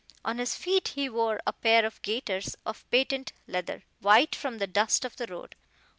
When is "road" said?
5.27-5.55